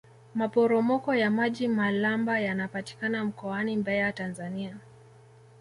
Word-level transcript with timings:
maporomoko 0.35 1.15
ya 1.15 1.31
maji 1.31 1.67
malamba 1.67 2.39
yanapatikana 2.39 3.25
mkoani 3.25 3.77
mbeya 3.77 4.13
tanzania 4.13 4.77